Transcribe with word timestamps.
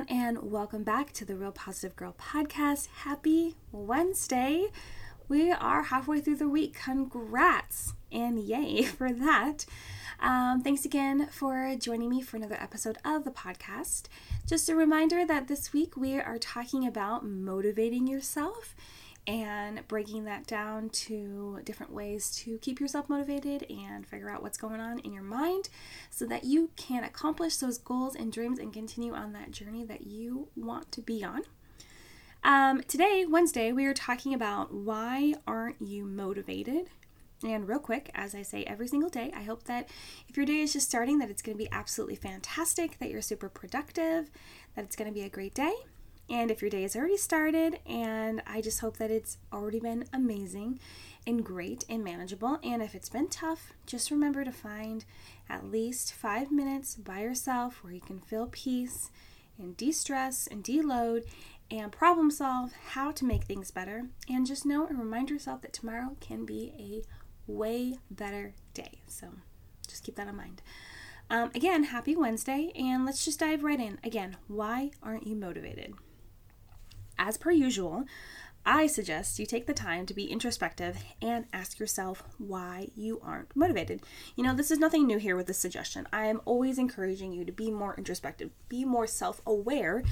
everyone, 0.00 0.18
and 0.24 0.50
welcome 0.50 0.82
back 0.82 1.12
to 1.12 1.24
the 1.24 1.36
Real 1.36 1.52
Positive 1.52 1.94
Girl 1.96 2.14
podcast. 2.18 2.88
Happy 3.02 3.56
Wednesday! 3.72 4.68
We 5.28 5.50
are 5.50 5.82
halfway 5.82 6.20
through 6.20 6.36
the 6.36 6.48
week. 6.48 6.74
Congrats 6.74 7.92
and 8.10 8.38
yay 8.38 8.82
for 8.98 9.12
that. 9.12 9.66
Um, 10.20 10.62
thanks 10.62 10.84
again 10.84 11.28
for 11.30 11.74
joining 11.76 12.08
me 12.08 12.22
for 12.22 12.36
another 12.36 12.56
episode 12.60 12.98
of 13.04 13.24
the 13.24 13.30
podcast. 13.30 14.04
Just 14.46 14.68
a 14.68 14.74
reminder 14.76 15.26
that 15.26 15.48
this 15.48 15.72
week 15.72 15.96
we 15.96 16.18
are 16.18 16.38
talking 16.38 16.86
about 16.86 17.26
motivating 17.26 18.06
yourself 18.06 18.74
and 19.26 19.86
breaking 19.86 20.24
that 20.24 20.46
down 20.46 20.88
to 20.90 21.60
different 21.64 21.92
ways 21.92 22.30
to 22.30 22.58
keep 22.58 22.80
yourself 22.80 23.08
motivated 23.08 23.66
and 23.70 24.06
figure 24.06 24.30
out 24.30 24.42
what's 24.42 24.58
going 24.58 24.80
on 24.80 24.98
in 25.00 25.12
your 25.12 25.22
mind 25.22 25.68
so 26.08 26.26
that 26.26 26.44
you 26.44 26.70
can 26.76 27.04
accomplish 27.04 27.56
those 27.56 27.78
goals 27.78 28.14
and 28.14 28.32
dreams 28.32 28.58
and 28.58 28.72
continue 28.72 29.14
on 29.14 29.32
that 29.32 29.50
journey 29.50 29.84
that 29.84 30.06
you 30.06 30.48
want 30.56 30.90
to 30.92 31.00
be 31.00 31.22
on. 31.22 31.42
Um, 32.42 32.82
today, 32.88 33.26
Wednesday, 33.28 33.70
we 33.70 33.84
are 33.84 33.94
talking 33.94 34.32
about 34.32 34.72
why 34.72 35.34
aren't 35.46 35.80
you 35.80 36.04
motivated? 36.04 36.88
And 37.42 37.68
real 37.68 37.78
quick, 37.78 38.10
as 38.14 38.34
I 38.34 38.42
say 38.42 38.64
every 38.64 38.88
single 38.88 39.10
day, 39.10 39.32
I 39.34 39.42
hope 39.42 39.64
that 39.64 39.88
if 40.28 40.36
your 40.36 40.46
day 40.46 40.60
is 40.60 40.72
just 40.72 40.88
starting, 40.88 41.18
that 41.18 41.30
it's 41.30 41.42
going 41.42 41.56
to 41.56 41.62
be 41.62 41.70
absolutely 41.72 42.16
fantastic, 42.16 42.98
that 42.98 43.10
you're 43.10 43.22
super 43.22 43.48
productive, 43.48 44.30
that 44.74 44.84
it's 44.84 44.96
going 44.96 45.08
to 45.08 45.14
be 45.14 45.24
a 45.24 45.30
great 45.30 45.54
day, 45.54 45.72
and 46.30 46.50
if 46.50 46.62
your 46.62 46.70
day 46.70 46.82
has 46.82 46.94
already 46.94 47.16
started, 47.16 47.80
and 47.84 48.40
I 48.46 48.60
just 48.60 48.80
hope 48.80 48.98
that 48.98 49.10
it's 49.10 49.38
already 49.52 49.80
been 49.80 50.04
amazing 50.12 50.78
and 51.26 51.44
great 51.44 51.84
and 51.88 52.04
manageable. 52.04 52.58
And 52.62 52.80
if 52.82 52.94
it's 52.94 53.08
been 53.08 53.28
tough, 53.28 53.72
just 53.84 54.10
remember 54.10 54.44
to 54.44 54.52
find 54.52 55.04
at 55.48 55.70
least 55.70 56.14
five 56.14 56.52
minutes 56.52 56.94
by 56.94 57.22
yourself 57.22 57.82
where 57.82 57.92
you 57.92 58.00
can 58.00 58.20
feel 58.20 58.48
peace 58.50 59.10
and 59.58 59.76
de 59.76 59.90
stress 59.90 60.46
and 60.46 60.62
deload 60.62 61.24
and 61.70 61.92
problem 61.92 62.30
solve 62.30 62.72
how 62.90 63.10
to 63.10 63.24
make 63.24 63.44
things 63.44 63.70
better. 63.70 64.06
And 64.28 64.46
just 64.46 64.64
know 64.64 64.86
and 64.86 64.98
remind 64.98 65.30
yourself 65.30 65.62
that 65.62 65.72
tomorrow 65.72 66.16
can 66.20 66.44
be 66.44 66.72
a 66.78 67.50
way 67.50 67.98
better 68.10 68.54
day. 68.72 69.02
So 69.08 69.28
just 69.88 70.04
keep 70.04 70.14
that 70.14 70.28
in 70.28 70.36
mind. 70.36 70.62
Um, 71.28 71.50
again, 71.54 71.84
happy 71.84 72.16
Wednesday, 72.16 72.72
and 72.74 73.04
let's 73.04 73.24
just 73.24 73.38
dive 73.38 73.62
right 73.62 73.78
in. 73.78 73.98
Again, 74.02 74.36
why 74.48 74.90
aren't 75.02 75.26
you 75.28 75.36
motivated? 75.36 75.94
As 77.20 77.36
per 77.36 77.52
usual, 77.52 78.04
I 78.66 78.88
suggest 78.88 79.38
you 79.38 79.46
take 79.46 79.66
the 79.66 79.72
time 79.72 80.04
to 80.06 80.14
be 80.14 80.30
introspective 80.30 80.98
and 81.22 81.46
ask 81.52 81.78
yourself 81.78 82.24
why 82.38 82.88
you 82.96 83.20
aren't 83.22 83.54
motivated. 83.54 84.02
You 84.36 84.44
know, 84.44 84.54
this 84.54 84.70
is 84.70 84.78
nothing 84.78 85.06
new 85.06 85.18
here 85.18 85.36
with 85.36 85.46
this 85.46 85.58
suggestion. 85.58 86.08
I 86.12 86.26
am 86.26 86.40
always 86.44 86.78
encouraging 86.78 87.32
you 87.32 87.44
to 87.44 87.52
be 87.52 87.70
more 87.70 87.94
introspective, 87.96 88.50
be 88.68 88.84
more 88.84 89.06
self 89.06 89.40
aware 89.46 90.02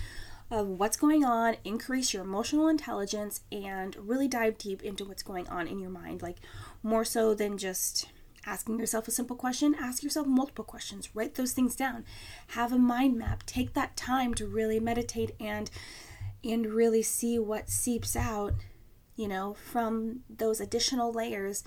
of 0.50 0.66
what's 0.66 0.96
going 0.96 1.24
on, 1.24 1.56
increase 1.62 2.14
your 2.14 2.22
emotional 2.22 2.68
intelligence, 2.68 3.42
and 3.52 3.96
really 3.96 4.28
dive 4.28 4.56
deep 4.56 4.82
into 4.82 5.04
what's 5.04 5.22
going 5.22 5.46
on 5.48 5.66
in 5.66 5.78
your 5.78 5.90
mind. 5.90 6.22
Like, 6.22 6.38
more 6.82 7.04
so 7.04 7.34
than 7.34 7.58
just 7.58 8.06
asking 8.46 8.78
yourself 8.78 9.06
a 9.06 9.10
simple 9.10 9.36
question, 9.36 9.74
ask 9.78 10.02
yourself 10.02 10.26
multiple 10.26 10.64
questions. 10.64 11.14
Write 11.14 11.34
those 11.34 11.52
things 11.52 11.76
down. 11.76 12.06
Have 12.48 12.72
a 12.72 12.78
mind 12.78 13.18
map. 13.18 13.42
Take 13.44 13.74
that 13.74 13.94
time 13.94 14.32
to 14.34 14.46
really 14.46 14.80
meditate 14.80 15.32
and 15.38 15.70
and 16.44 16.66
really 16.66 17.02
see 17.02 17.38
what 17.38 17.68
seeps 17.68 18.16
out, 18.16 18.54
you 19.16 19.28
know, 19.28 19.54
from 19.54 20.20
those 20.28 20.60
additional 20.60 21.12
layers 21.12 21.64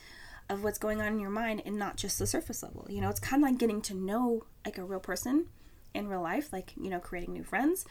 of 0.50 0.64
what's 0.64 0.80
going 0.80 1.02
on 1.02 1.14
in 1.14 1.20
your 1.20 1.30
mind 1.30 1.62
and 1.66 1.78
not 1.78 1.98
just 1.98 2.20
the 2.20 2.28
surface 2.28 2.64
level. 2.64 2.86
You 2.90 3.02
know, 3.02 3.10
it's 3.10 3.20
kind 3.20 3.44
of 3.44 3.50
like 3.50 3.60
getting 3.60 3.82
to 3.84 3.94
know 3.94 4.46
like 4.66 4.78
a 4.78 4.84
real 4.84 5.00
person 5.00 5.48
in 5.94 6.08
real 6.08 6.22
life, 6.22 6.52
like, 6.52 6.74
you 6.80 6.90
know, 6.90 7.00
creating 7.00 7.34
new 7.34 7.44
friends. 7.44 7.86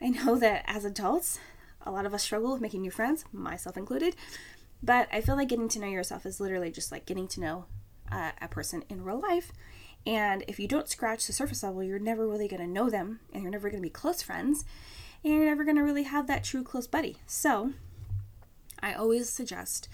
I 0.00 0.08
know 0.08 0.36
that 0.38 0.64
as 0.66 0.84
adults, 0.84 1.38
a 1.84 1.90
lot 1.90 2.06
of 2.06 2.14
us 2.14 2.22
struggle 2.22 2.52
with 2.52 2.60
making 2.60 2.82
new 2.82 2.90
friends, 2.90 3.24
myself 3.32 3.76
included. 3.76 4.16
But 4.82 5.08
I 5.12 5.20
feel 5.20 5.36
like 5.36 5.48
getting 5.48 5.68
to 5.68 5.78
know 5.78 5.86
yourself 5.86 6.26
is 6.26 6.40
literally 6.40 6.70
just 6.70 6.90
like 6.90 7.06
getting 7.06 7.28
to 7.28 7.40
know 7.40 7.66
uh, 8.10 8.32
a 8.40 8.48
person 8.48 8.84
in 8.88 9.04
real 9.04 9.20
life. 9.20 9.52
And 10.04 10.44
if 10.48 10.58
you 10.58 10.66
don't 10.66 10.88
scratch 10.88 11.26
the 11.26 11.32
surface 11.32 11.62
level, 11.62 11.84
you're 11.84 12.00
never 12.00 12.26
really 12.26 12.48
going 12.48 12.62
to 12.62 12.68
know 12.68 12.90
them 12.90 13.20
and 13.32 13.42
you're 13.42 13.52
never 13.52 13.70
going 13.70 13.80
to 13.80 13.86
be 13.86 13.90
close 13.90 14.22
friends 14.22 14.64
and 15.24 15.32
you're 15.32 15.44
never 15.44 15.64
going 15.64 15.76
to 15.76 15.82
really 15.82 16.04
have 16.04 16.26
that 16.26 16.44
true 16.44 16.62
close 16.62 16.86
buddy. 16.86 17.16
So, 17.26 17.72
I 18.82 18.94
always 18.94 19.28
suggest 19.28 19.88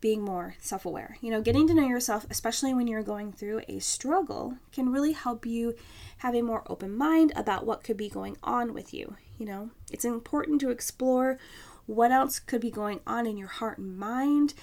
being 0.00 0.22
more 0.22 0.56
self 0.60 0.86
aware. 0.86 1.16
You 1.20 1.30
know, 1.30 1.40
getting 1.40 1.66
to 1.68 1.74
know 1.74 1.86
yourself, 1.86 2.26
especially 2.30 2.72
when 2.74 2.86
you're 2.86 3.02
going 3.02 3.32
through 3.32 3.62
a 3.68 3.78
struggle, 3.80 4.56
can 4.72 4.92
really 4.92 5.12
help 5.12 5.44
you 5.44 5.74
have 6.18 6.34
a 6.34 6.42
more 6.42 6.62
open 6.66 6.96
mind 6.96 7.32
about 7.36 7.66
what 7.66 7.84
could 7.84 7.96
be 7.96 8.08
going 8.08 8.36
on 8.42 8.72
with 8.72 8.94
you. 8.94 9.16
You 9.38 9.46
know, 9.46 9.70
it's 9.90 10.04
important 10.04 10.60
to 10.62 10.70
explore 10.70 11.38
what 11.86 12.10
else 12.10 12.38
could 12.38 12.60
be 12.60 12.70
going 12.70 13.00
on 13.06 13.26
in 13.26 13.36
your 13.36 13.48
heart 13.48 13.78
and 13.78 13.96
mind 13.98 14.54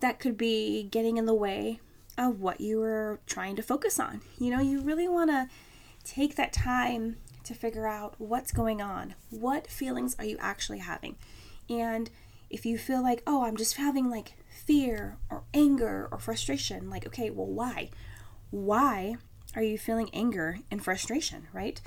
that 0.00 0.18
could 0.18 0.36
be 0.36 0.84
getting 0.84 1.16
in 1.16 1.26
the 1.26 1.34
way 1.34 1.80
of 2.16 2.40
what 2.40 2.60
you 2.60 2.78
were 2.78 3.20
trying 3.26 3.56
to 3.56 3.62
focus 3.62 3.98
on. 3.98 4.20
You 4.38 4.50
know, 4.50 4.60
you 4.60 4.80
really 4.80 5.08
want 5.08 5.30
to 5.30 5.48
take 6.04 6.36
that 6.36 6.52
time 6.52 7.16
to 7.44 7.54
figure 7.54 7.86
out 7.86 8.14
what's 8.18 8.52
going 8.52 8.80
on. 8.82 9.14
What 9.30 9.66
feelings 9.66 10.16
are 10.18 10.24
you 10.24 10.36
actually 10.40 10.78
having? 10.78 11.16
And 11.68 12.10
if 12.50 12.66
you 12.66 12.78
feel 12.78 13.02
like, 13.02 13.22
oh, 13.26 13.44
I'm 13.44 13.56
just 13.56 13.76
having 13.76 14.10
like 14.10 14.34
fear 14.48 15.16
or 15.30 15.44
anger 15.52 16.08
or 16.10 16.18
frustration, 16.18 16.90
like, 16.90 17.06
okay, 17.06 17.30
well, 17.30 17.46
why? 17.46 17.90
Why 18.50 19.16
are 19.56 19.62
you 19.62 19.78
feeling 19.78 20.10
anger 20.12 20.58
and 20.70 20.82
frustration, 20.82 21.48
right? 21.52 21.80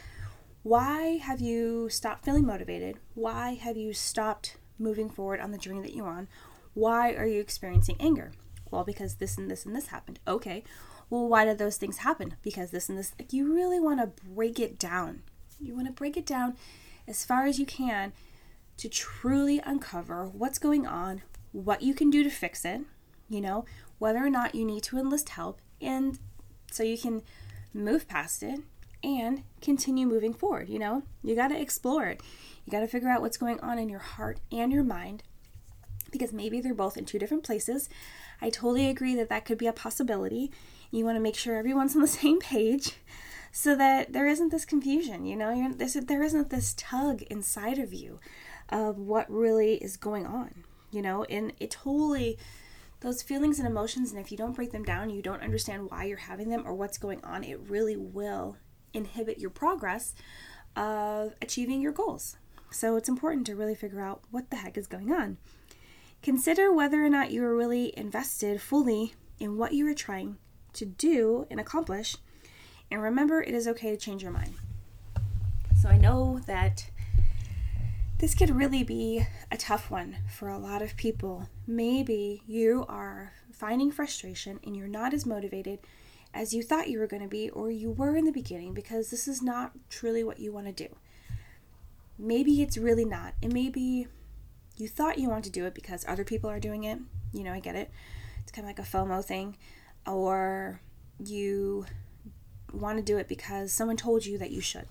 Why 0.63 1.18
have 1.18 1.40
you 1.40 1.89
stopped 1.89 2.25
feeling 2.25 2.45
motivated? 2.45 3.00
Why 3.13 3.53
have 3.53 3.78
you 3.78 3.94
stopped 3.94 4.57
moving 4.78 5.09
forward 5.09 5.39
on 5.39 5.51
the 5.51 5.57
journey 5.57 5.81
that 5.81 5.94
you're 5.94 6.07
on? 6.07 6.28
Why 6.74 7.13
are 7.13 7.25
you 7.25 7.39
experiencing 7.39 7.95
anger? 8.00 8.31
Well, 8.69 8.84
because 8.84 9.16
this 9.16 9.38
and 9.38 9.50
this 9.50 9.66
and 9.66 9.75
this 9.75 9.88
happened. 9.88 10.19
Okay. 10.28 10.63
Well, 11.09 11.28
why 11.28 11.45
did 11.45 11.57
those 11.57 11.78
things 11.78 12.00
happen? 12.00 12.35
Because 12.41 12.72
this 12.72 12.89
and 12.89 12.97
this. 12.97 13.13
Like, 13.18 13.31
you 13.31 13.53
really 13.53 13.79
want 13.79 14.01
to 14.01 14.22
break 14.25 14.59
it 14.59 14.78
down. 14.78 15.24
You 15.59 15.75
want 15.75 15.88
to 15.88 15.94
break 15.94 16.18
it 16.18 16.25
down 16.25 16.56
as 17.07 17.25
far 17.25 17.45
as 17.45 17.59
you 17.59 17.66
can 17.66 18.13
to 18.78 18.90
truly 18.90 19.59
uncover 19.59 20.28
what's 20.28 20.59
going 20.59 20.85
on, 20.85 21.23
what 21.51 21.81
you 21.81 21.94
can 21.94 22.09
do 22.09 22.23
to 22.23 22.29
fix 22.29 22.63
it, 22.63 22.81
you 23.28 23.41
know, 23.41 23.66
whether 23.97 24.23
or 24.23 24.29
not 24.29 24.53
you 24.53 24.66
need 24.66 24.84
to 24.84 25.00
enlist 25.00 25.29
help, 25.29 25.59
and 25.81 26.19
so 26.72 26.84
you 26.84 26.97
can 26.97 27.23
move 27.73 28.07
past 28.07 28.44
it 28.44 28.59
and 29.03 29.44
continue 29.62 30.06
moving 30.06 30.34
forward. 30.34 30.69
You 30.69 30.79
know, 30.79 31.03
you 31.23 31.35
got 31.35 31.47
to 31.50 31.59
explore 31.59 32.06
it. 32.06 32.22
You 32.66 32.72
got 32.72 32.81
to 32.81 32.88
figure 32.88 33.09
out 33.09 33.22
what's 33.22 33.38
going 33.38 33.59
on 33.62 33.79
in 33.79 33.89
your 33.89 34.00
heart 34.00 34.39
and 34.51 34.72
your 34.72 34.84
mind 34.84 35.24
because 36.12 36.34
maybe 36.34 36.62
they're 36.62 36.74
both 36.74 36.97
in 36.97 37.06
two 37.06 37.19
different 37.19 37.44
places. 37.44 37.89
I 38.41 38.50
totally 38.50 38.89
agree 38.89 39.16
that 39.16 39.29
that 39.29 39.45
could 39.45 39.57
be 39.57 39.68
a 39.68 39.74
possibility. 39.74 40.51
You 40.91 41.03
want 41.06 41.16
to 41.16 41.22
make 41.22 41.35
sure 41.35 41.56
everyone's 41.56 41.95
on 41.95 42.01
the 42.01 42.07
same 42.07 42.39
page 42.39 42.94
so 43.52 43.75
that 43.75 44.13
there 44.13 44.28
isn't 44.28 44.50
this 44.50 44.66
confusion, 44.66 45.25
you 45.25 45.35
know, 45.35 45.52
You're, 45.53 45.74
there 45.74 46.24
isn't 46.24 46.50
this 46.50 46.74
tug 46.78 47.22
inside 47.24 47.80
of 47.80 47.94
you 47.94 48.19
of 48.69 48.97
what 48.97 49.30
really 49.30 49.75
is 49.75 49.97
going 49.97 50.25
on, 50.25 50.63
you 50.91 51.02
know, 51.02 51.24
and 51.25 51.53
it 51.59 51.72
totally, 51.72 52.38
those 53.00 53.22
feelings 53.22 53.59
and 53.59 53.68
emotions, 53.68 54.12
and 54.12 54.19
if 54.19 54.31
you 54.31 54.38
don't 54.38 54.56
break 54.56 54.72
them 54.72 54.84
down, 54.84 55.09
you 55.09 55.22
don't 55.22 55.44
understand 55.44 55.90
why 55.90 56.03
you're 56.03 56.18
having 56.18 56.50
them 56.50 56.63
or 56.66 56.74
what's 56.74 56.97
going 56.97 57.24
on, 57.24 57.44
it 57.44 57.59
really 57.68 57.96
will 57.96 58.57
inhibit 58.94 59.40
your 59.40 59.50
progress 59.50 60.13
of 60.75 61.34
achieving 61.41 61.81
your 61.81 61.91
goals. 61.91 62.38
So 62.69 62.97
it's 62.97 63.09
important 63.09 63.46
to 63.47 63.56
really 63.56 63.75
figure 63.75 64.02
out 64.02 64.22
what 64.30 64.50
the 64.50 64.57
heck 64.57 64.78
is 64.78 64.88
going 64.88 65.12
on. 65.12 65.38
Consider 66.22 66.74
whether 66.74 67.03
or 67.03 67.09
not 67.09 67.31
you 67.31 67.44
are 67.44 67.56
really 67.56 67.97
invested 67.97 68.62
fully 68.62 69.13
in 69.40 69.57
what 69.57 69.74
you 69.74 69.88
are 69.88 69.94
trying 69.94 70.38
to 70.74 70.86
do 70.86 71.46
and 71.50 71.59
accomplish 71.59 72.18
and 72.90 73.02
remember, 73.02 73.42
it 73.42 73.53
is 73.53 73.68
okay 73.68 73.92
to 73.92 73.98
change 73.98 74.24
your 74.24 74.31
mind. 74.31 74.56
So 75.81 75.90
I 75.90 75.98
know 75.98 76.40
that 76.48 76.90
this 78.19 78.34
could 78.34 78.50
really 78.50 78.84
be 78.84 79.28
a 79.51 79.57
tough 79.57 79.92
one 79.92 80.18
for 80.28 80.50
a 80.50 80.57
lot 80.57 80.81
of 80.81 80.98
people. 80.98 81.50
Maybe 81.68 82.42
you 82.48 82.86
are 82.89 83.34
finding 83.51 83.92
frustration 83.92 84.60
and 84.63 84.75
you're 84.75 84.88
not 84.88 85.13
as 85.13 85.25
motivated 85.25 85.80
as 86.34 86.54
you 86.54 86.63
thought 86.63 86.89
you 86.89 87.00
were 87.00 87.07
going 87.07 87.22
to 87.22 87.28
be 87.28 87.50
or 87.50 87.69
you 87.69 87.92
were 87.92 88.16
in 88.16 88.25
the 88.25 88.31
beginning 88.31 88.74
because 88.74 89.10
this 89.10 89.28
is 89.28 89.42
not 89.42 89.72
truly 89.89 90.24
what 90.24 90.39
you 90.39 90.51
want 90.51 90.66
to 90.68 90.72
do. 90.72 90.95
Maybe 92.18 92.62
it's 92.62 92.78
really 92.78 93.06
not. 93.06 93.34
And 93.44 93.54
maybe 93.54 94.07
you 94.78 94.88
thought 94.88 95.19
you 95.19 95.30
wanted 95.30 95.45
to 95.45 95.60
do 95.60 95.66
it 95.66 95.75
because 95.75 96.06
other 96.07 96.24
people 96.24 96.50
are 96.50 96.60
doing 96.60 96.86
it. 96.86 97.00
You 97.34 97.44
know, 97.44 97.54
I 97.54 97.60
get 97.60 97.75
it. 97.75 97.92
It's 98.42 98.51
kind 98.51 98.68
of 98.68 98.69
like 98.69 98.80
a 98.80 98.89
FOMO 98.89 99.24
thing. 99.24 99.57
Or 100.06 100.81
you 101.24 101.86
want 102.74 102.98
to 102.98 103.04
do 103.04 103.18
it 103.18 103.28
because 103.28 103.72
someone 103.72 103.98
told 103.98 104.25
you 104.25 104.38
that 104.38 104.52
you 104.52 104.62
should, 104.62 104.88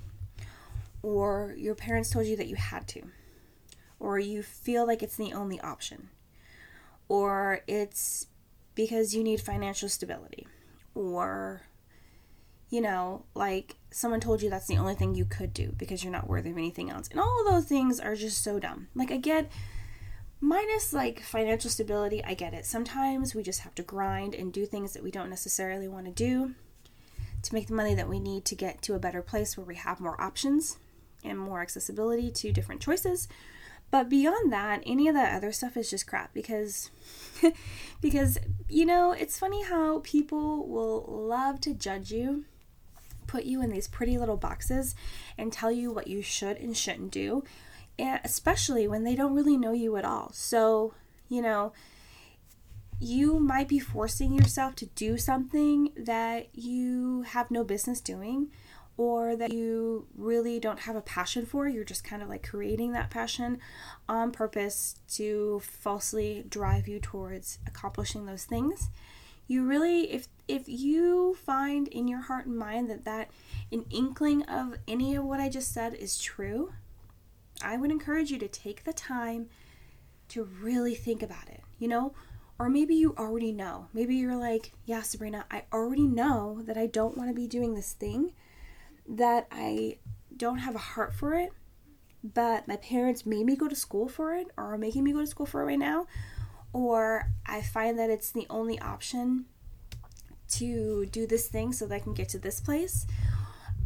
or 1.02 1.55
your 1.56 1.75
parents 1.75 2.11
told 2.11 2.26
you 2.26 2.37
that 2.37 2.49
you 2.49 2.56
had 2.56 2.88
to, 2.88 3.02
or 4.00 4.19
you 4.19 4.43
feel 4.43 4.87
like 4.87 5.02
it's 5.02 5.17
the 5.17 5.32
only 5.32 5.61
option, 5.61 6.08
or 7.08 7.61
it's 7.67 8.26
because 8.75 9.14
you 9.14 9.23
need 9.23 9.40
financial 9.40 9.88
stability, 9.88 10.46
or 10.94 11.62
you 12.69 12.81
know, 12.81 13.25
like 13.34 13.76
someone 13.90 14.20
told 14.20 14.43
you 14.43 14.50
that's 14.50 14.67
the 14.67 14.76
only 14.76 14.94
thing 14.94 15.14
you 15.14 15.25
could 15.25 15.55
do 15.55 15.72
because 15.76 16.02
you're 16.02 16.12
not 16.12 16.29
worthy 16.29 16.50
of 16.50 16.58
anything 16.58 16.90
else. 16.90 17.08
And 17.11 17.20
all 17.20 17.44
those 17.49 17.67
things 17.67 18.00
are 18.00 18.17
just 18.17 18.43
so 18.43 18.58
dumb. 18.58 18.88
Like, 18.94 19.12
I 19.12 19.19
get 19.19 19.50
minus 20.40 20.93
like 20.93 21.20
financial 21.20 21.70
stability, 21.70 22.22
I 22.25 22.34
get 22.34 22.55
it. 22.55 22.67
Sometimes 22.67 23.34
we 23.34 23.43
just 23.43 23.61
have 23.61 23.75
to 23.76 23.82
grind 23.82 24.34
and 24.34 24.52
do 24.52 24.67
things 24.67 24.93
that 24.93 25.02
we 25.02 25.11
don't 25.11 25.31
necessarily 25.31 25.88
want 25.88 26.06
to 26.06 26.12
do 26.12 26.55
to 27.46 27.54
make 27.54 27.69
the 27.69 27.75
money 27.75 27.94
that 27.94 28.08
we 28.08 28.20
need 28.20 28.44
to 28.46 28.54
get 28.54 28.82
to 28.82 28.94
a 28.94 28.98
better 28.98 29.22
place 29.22 29.56
where 29.56 29.66
we 29.66 29.76
have 29.76 30.00
more 30.00 30.20
options 30.20 30.78
and 31.25 31.38
more 31.38 31.60
accessibility 31.60 32.31
to 32.31 32.52
different 32.52 32.81
choices. 32.81 33.28
But 33.90 34.08
beyond 34.08 34.52
that, 34.52 34.82
any 34.84 35.08
of 35.08 35.14
that 35.14 35.34
other 35.34 35.52
stuff 35.52 35.76
is 35.76 35.90
just 35.90 36.06
crap 36.06 36.34
because 36.34 36.90
because 38.00 38.38
you 38.69 38.84
know, 38.84 39.12
it's 39.12 39.38
funny 39.38 39.62
how 39.62 40.00
people 40.00 40.66
will 40.66 41.04
love 41.06 41.60
to 41.62 41.75
judge 41.75 42.10
you, 42.10 42.44
put 43.26 43.44
you 43.44 43.62
in 43.62 43.70
these 43.70 43.88
pretty 43.88 44.19
little 44.19 44.37
boxes 44.37 44.94
and 45.38 45.52
tell 45.52 45.70
you 45.70 45.93
what 45.93 46.08
you 46.08 46.20
should 46.22 46.56
and 46.56 46.76
shouldn't 46.76 47.12
do, 47.12 47.44
and 47.98 48.20
especially 48.25 48.88
when 48.88 49.04
they 49.04 49.14
don't 49.14 49.34
really 49.34 49.56
know 49.56 49.72
you 49.72 49.96
at 49.96 50.04
all. 50.04 50.32
So, 50.32 50.94
you 51.28 51.40
know, 51.40 51.72
you 52.98 53.38
might 53.38 53.69
be 53.69 53.78
forcing 53.78 54.32
yourself 54.32 54.75
to 54.76 54.87
do 54.87 55.19
something 55.19 55.93
that 55.96 56.48
you 56.54 57.22
have 57.22 57.50
no 57.50 57.62
business 57.62 58.00
doing 58.00 58.48
or 58.96 59.37
that 59.37 59.52
you 59.52 60.06
really 60.16 60.58
don't 60.58 60.81
have 60.81 60.96
a 60.96 61.02
passion 61.02 61.44
for. 61.44 61.69
You're 61.69 61.84
just 61.84 62.04
kind 62.04 62.22
of 62.22 62.28
like 62.28 62.48
creating 62.48 62.93
that 62.93 63.10
passion 63.10 63.58
on 64.08 64.32
purpose 64.32 64.96
to 65.14 65.60
falsely 65.60 66.46
drive 66.48 66.88
you 66.88 66.98
towards 66.98 67.58
accomplishing 67.66 68.25
those 68.25 68.44
things. 68.44 68.88
You 69.46 69.64
really 69.64 70.10
if 70.10 70.28
if 70.48 70.69
you 70.69 71.37
find 71.44 71.88
in 71.88 72.08
your 72.08 72.22
heart 72.22 72.46
and 72.46 72.56
mind 72.56 72.88
that 72.90 73.04
that 73.04 73.31
an 73.70 73.84
inkling 73.90 74.43
of 74.44 74.78
any 74.88 75.14
of 75.14 75.25
what 75.25 75.40
I 75.40 75.48
just 75.48 75.72
said 75.72 75.94
is 75.94 76.19
true, 76.19 76.72
I 77.62 77.76
would 77.76 77.90
encourage 77.90 78.31
you 78.31 78.38
to 78.38 78.48
take 78.48 78.84
the 78.84 78.93
time 78.93 79.48
to 80.28 80.43
really 80.43 80.94
think 80.94 81.22
about 81.22 81.48
it. 81.48 81.62
You 81.78 81.88
know, 81.88 82.14
or 82.58 82.69
maybe 82.69 82.94
you 82.94 83.14
already 83.19 83.53
know. 83.53 83.88
Maybe 83.93 84.17
you're 84.17 84.37
like, 84.37 84.73
yeah, 84.85 85.03
Sabrina, 85.03 85.44
I 85.50 85.64
already 85.73 86.06
know 86.06 86.62
that 86.62 86.76
I 86.76 86.87
don't 86.87 87.17
want 87.17 87.31
to 87.31 87.35
be 87.35 87.47
doing 87.47 87.75
this 87.75 87.93
thing, 87.93 88.32
that 89.08 89.47
I 89.50 89.99
don't 90.37 90.58
have 90.58 90.75
a 90.75 90.79
heart 90.79 91.14
for 91.14 91.35
it, 91.35 91.53
but 92.23 92.67
my 92.67 92.76
parents 92.76 93.26
made 93.26 93.47
me 93.47 93.56
go 93.56 93.69
to 93.69 93.76
school 93.76 94.08
for 94.08 94.35
it 94.35 94.49
or 94.56 94.75
are 94.75 94.79
making 94.79 95.05
me 95.05 95.12
go 95.12 95.20
to 95.20 95.26
school 95.26 95.47
for 95.47 95.62
it 95.62 95.67
right 95.67 95.79
now, 95.79 96.06
or 96.73 97.31
I 97.47 97.62
find 97.62 97.99
that 97.99 98.11
it's 98.11 98.32
the 98.32 98.47
only 98.50 98.79
option 98.81 99.47
to 100.49 101.06
do 101.06 101.26
this 101.26 101.49
thing 101.49 101.73
so 101.73 101.87
that 101.87 101.94
I 101.94 101.99
can 101.99 102.14
get 102.14 102.29
to 102.31 102.38
this 102.38 102.61
place. 102.61 103.06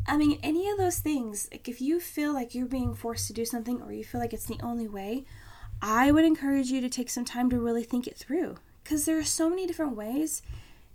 I 0.07 0.17
mean, 0.17 0.39
any 0.43 0.69
of 0.69 0.79
those 0.79 0.99
things, 0.99 1.49
like 1.53 1.69
if 1.69 1.81
you 1.81 2.01
feel 2.01 2.33
like 2.33 2.55
you're 2.55 2.67
being 2.67 2.95
forced 2.95 3.27
to 3.29 3.33
do 3.33 3.45
something 3.45 3.83
or 3.83 3.93
you 3.93 4.05
feel 4.05 4.21
like 4.21 4.33
it's 4.33 4.47
the 4.47 4.61
only 4.63 4.89
way, 4.89 5.25
I 5.83 6.13
would 6.13 6.25
encourage 6.25 6.71
you 6.71 6.81
to 6.83 6.91
take 6.91 7.09
some 7.09 7.25
time 7.25 7.49
to 7.51 7.59
really 7.59 7.85
think 7.85 8.07
it 8.07 8.19
through 8.19 8.57
because 8.85 9.07
there 9.07 9.19
are 9.19 9.25
so 9.25 9.49
many 9.49 9.67
different 9.67 9.97
ways 9.97 10.43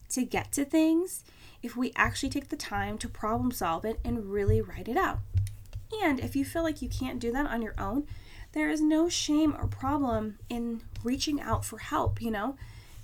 to 0.10 0.24
get 0.24 0.52
to 0.54 0.66
things 0.66 1.24
if 1.64 1.76
we 1.76 1.92
actually 1.96 2.30
take 2.30 2.50
the 2.50 2.56
time 2.56 3.00
to 3.00 3.10
problem 3.10 3.52
solve 3.52 3.84
it 3.84 4.00
and 4.04 4.32
really 4.32 4.62
write 4.62 4.88
it 4.88 4.98
out. 4.98 5.20
And 6.04 6.20
if 6.20 6.36
you 6.36 6.46
feel 6.46 6.62
like 6.62 6.84
you 6.84 6.90
can't 6.90 7.20
do 7.20 7.32
that 7.32 7.48
on 7.48 7.64
your 7.64 7.74
own, 7.80 8.06
there 8.52 8.70
is 8.70 8.80
no 8.80 9.10
shame 9.10 9.56
or 9.60 9.68
problem 9.68 10.38
in 10.50 10.82
reaching 11.04 11.42
out 11.42 11.66
for 11.66 11.80
help, 11.80 12.22
you 12.22 12.30
know? 12.30 12.56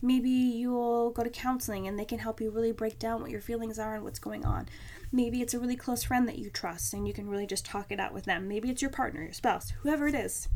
Maybe 0.03 0.29
you'll 0.29 1.11
go 1.11 1.23
to 1.23 1.29
counseling 1.29 1.87
and 1.87 1.97
they 1.97 2.05
can 2.05 2.19
help 2.19 2.39
you 2.39 2.51
really 2.51 2.71
break 2.71 2.99
down 2.99 3.21
what 3.21 3.31
your 3.31 3.41
feelings 3.41 3.79
are 3.79 3.95
and 3.95 4.03
what's 4.03 4.19
going 4.19 4.45
on. 4.45 4.67
Maybe 5.11 5.41
it's 5.41 5.53
a 5.53 5.59
really 5.59 5.75
close 5.75 6.03
friend 6.03 6.27
that 6.27 6.39
you 6.39 6.49
trust 6.49 6.93
and 6.93 7.07
you 7.07 7.13
can 7.13 7.27
really 7.27 7.47
just 7.47 7.65
talk 7.65 7.91
it 7.91 7.99
out 7.99 8.13
with 8.13 8.25
them. 8.25 8.47
Maybe 8.47 8.69
it's 8.69 8.81
your 8.81 8.91
partner, 8.91 9.23
your 9.23 9.33
spouse, 9.33 9.71
whoever 9.81 10.07
it 10.07 10.15
is 10.15 10.47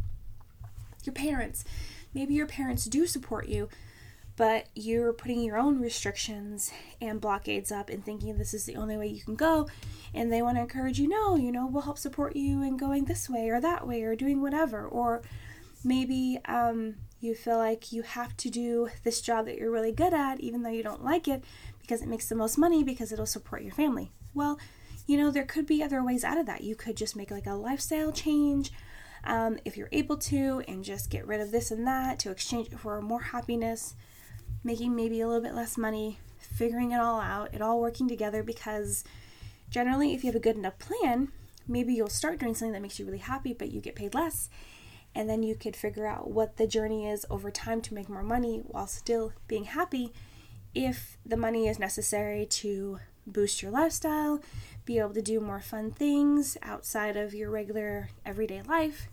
your 1.05 1.13
parents. 1.13 1.63
Maybe 2.13 2.33
your 2.33 2.47
parents 2.47 2.85
do 2.85 3.05
support 3.05 3.47
you, 3.47 3.69
but 4.37 4.67
you're 4.75 5.13
putting 5.13 5.41
your 5.41 5.57
own 5.57 5.79
restrictions 5.79 6.71
and 7.01 7.21
blockades 7.21 7.71
up 7.71 7.89
and 7.89 8.03
thinking 8.03 8.37
this 8.37 8.53
is 8.53 8.65
the 8.65 8.75
only 8.75 8.97
way 8.97 9.07
you 9.07 9.21
can 9.21 9.35
go. 9.35 9.67
And 10.13 10.31
they 10.31 10.41
want 10.41 10.57
to 10.57 10.61
encourage 10.61 10.99
you, 10.99 11.07
no, 11.07 11.35
you 11.35 11.51
know, 11.51 11.67
we'll 11.67 11.83
help 11.83 11.97
support 11.97 12.35
you 12.35 12.61
in 12.61 12.77
going 12.77 13.05
this 13.05 13.29
way 13.29 13.49
or 13.49 13.59
that 13.59 13.87
way 13.87 14.03
or 14.03 14.15
doing 14.15 14.41
whatever. 14.41 14.85
Or 14.85 15.21
maybe 15.83 16.39
um, 16.45 16.95
you 17.19 17.35
feel 17.35 17.57
like 17.57 17.91
you 17.91 18.01
have 18.01 18.35
to 18.37 18.49
do 18.49 18.89
this 19.03 19.21
job 19.21 19.45
that 19.45 19.57
you're 19.57 19.71
really 19.71 19.91
good 19.91 20.13
at, 20.13 20.39
even 20.39 20.63
though 20.63 20.69
you 20.69 20.83
don't 20.83 21.03
like 21.03 21.27
it, 21.27 21.43
because 21.81 22.01
it 22.01 22.07
makes 22.07 22.29
the 22.29 22.35
most 22.35 22.57
money 22.57 22.83
because 22.83 23.11
it'll 23.11 23.25
support 23.25 23.61
your 23.61 23.73
family. 23.73 24.11
Well, 24.33 24.59
you 25.07 25.17
know, 25.17 25.31
there 25.31 25.45
could 25.45 25.65
be 25.65 25.83
other 25.83 26.03
ways 26.03 26.23
out 26.23 26.37
of 26.37 26.45
that. 26.47 26.63
You 26.63 26.75
could 26.75 26.97
just 26.97 27.15
make 27.15 27.31
like 27.31 27.45
a 27.45 27.53
lifestyle 27.53 28.11
change 28.11 28.71
um, 29.25 29.57
if 29.65 29.77
you're 29.77 29.89
able 29.91 30.17
to, 30.17 30.63
and 30.67 30.83
just 30.83 31.09
get 31.09 31.27
rid 31.27 31.41
of 31.41 31.51
this 31.51 31.71
and 31.71 31.85
that 31.87 32.19
to 32.19 32.31
exchange 32.31 32.67
it 32.67 32.79
for 32.79 33.01
more 33.01 33.21
happiness, 33.21 33.95
making 34.63 34.95
maybe 34.95 35.21
a 35.21 35.27
little 35.27 35.41
bit 35.41 35.55
less 35.55 35.77
money, 35.77 36.19
figuring 36.37 36.91
it 36.91 36.99
all 36.99 37.19
out, 37.19 37.53
it 37.53 37.61
all 37.61 37.79
working 37.79 38.07
together 38.07 38.43
because 38.43 39.03
generally, 39.69 40.13
if 40.13 40.23
you 40.23 40.27
have 40.27 40.35
a 40.35 40.43
good 40.43 40.57
enough 40.57 40.77
plan, 40.79 41.29
maybe 41.67 41.93
you'll 41.93 42.07
start 42.07 42.39
doing 42.39 42.53
something 42.53 42.73
that 42.73 42.81
makes 42.81 42.99
you 42.99 43.05
really 43.05 43.17
happy, 43.17 43.53
but 43.53 43.71
you 43.71 43.81
get 43.81 43.95
paid 43.95 44.13
less. 44.13 44.49
And 45.13 45.29
then 45.29 45.43
you 45.43 45.55
could 45.55 45.75
figure 45.75 46.05
out 46.05 46.29
what 46.29 46.57
the 46.57 46.67
journey 46.67 47.07
is 47.07 47.25
over 47.29 47.49
time 47.49 47.81
to 47.81 47.93
make 47.93 48.09
more 48.09 48.23
money 48.23 48.61
while 48.65 48.87
still 48.87 49.31
being 49.47 49.63
happy 49.63 50.11
if 50.73 51.17
the 51.25 51.37
money 51.37 51.67
is 51.67 51.79
necessary 51.79 52.45
to 52.45 52.99
boost 53.25 53.61
your 53.61 53.71
lifestyle, 53.71 54.41
be 54.83 54.99
able 54.99 55.13
to 55.13 55.21
do 55.21 55.39
more 55.39 55.61
fun 55.61 55.89
things 55.89 56.57
outside 56.61 57.17
of 57.17 57.33
your 57.33 57.49
regular 57.49 58.09
everyday 58.25 58.61
life, 58.61 59.07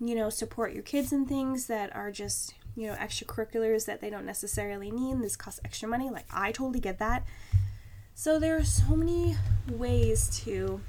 you 0.00 0.14
know, 0.14 0.30
support 0.30 0.72
your 0.72 0.82
kids 0.82 1.12
in 1.12 1.26
things 1.26 1.66
that 1.66 1.94
are 1.94 2.10
just, 2.10 2.54
you 2.74 2.86
know, 2.86 2.94
extracurriculars 2.94 3.84
that 3.86 4.00
they 4.00 4.08
don't 4.08 4.24
necessarily 4.24 4.90
need. 4.90 5.20
This 5.22 5.36
costs 5.36 5.60
extra 5.64 5.88
money. 5.88 6.08
Like, 6.08 6.26
I 6.32 6.52
totally 6.52 6.80
get 6.80 6.98
that. 6.98 7.24
So, 8.14 8.38
there 8.38 8.56
are 8.56 8.64
so 8.64 8.96
many 8.96 9.36
ways 9.68 10.30
to 10.44 10.80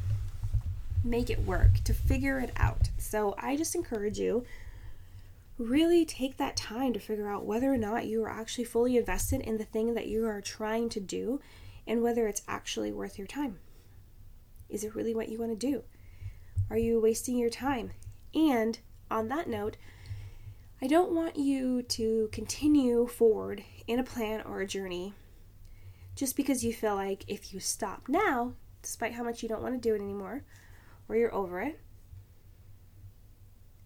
make 1.04 1.30
it 1.30 1.40
work, 1.40 1.84
to 1.84 1.94
figure 1.94 2.40
it 2.40 2.52
out. 2.56 2.90
So, 2.98 3.36
I 3.38 3.58
just 3.58 3.76
encourage 3.76 4.18
you 4.18 4.46
really 5.58 6.06
take 6.06 6.38
that 6.38 6.58
time 6.58 6.94
to 6.94 7.00
figure 7.00 7.30
out 7.30 7.46
whether 7.46 7.72
or 7.72 7.78
not 7.78 8.06
you 8.06 8.24
are 8.24 8.30
actually 8.30 8.64
fully 8.64 8.98
invested 8.98 9.42
in 9.42 9.58
the 9.58 9.66
thing 9.66 9.94
that 9.94 10.08
you 10.08 10.26
are 10.26 10.42
trying 10.42 10.90
to 10.90 11.00
do 11.00 11.40
and 11.86 12.02
whether 12.02 12.28
it's 12.28 12.42
actually 12.48 12.92
worth 12.92 13.18
your 13.18 13.28
time. 13.28 13.60
Is 14.70 14.84
it 14.84 14.96
really 14.96 15.14
what 15.14 15.30
you 15.30 15.38
want 15.38 15.52
to 15.52 15.68
do? 15.68 15.84
Are 16.70 16.78
you 16.78 17.00
wasting 17.00 17.38
your 17.38 17.50
time? 17.50 17.92
And 18.34 18.80
on 19.12 19.28
that 19.28 19.48
note, 19.48 19.78
I 20.82 20.88
don't 20.88 21.12
want 21.12 21.36
you 21.36 21.84
to 21.84 22.30
continue 22.32 23.06
forward 23.08 23.64
in 23.88 24.00
a 24.00 24.04
plan 24.04 24.42
or 24.42 24.62
a 24.62 24.68
journey 24.68 25.14
just 26.16 26.36
because 26.36 26.64
you 26.64 26.74
feel 26.74 26.96
like 26.96 27.24
if 27.28 27.54
you 27.54 27.60
stop 27.60 28.04
now, 28.08 28.54
despite 28.82 29.14
how 29.14 29.24
much 29.24 29.44
you 29.44 29.50
don't 29.50 29.62
want 29.62 29.76
to 29.76 29.90
do 29.90 29.94
it 29.94 30.02
anymore, 30.02 30.44
or 31.08 31.16
you're 31.16 31.34
over 31.34 31.62
it, 31.62 31.80